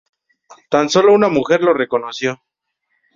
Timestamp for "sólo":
0.89-1.13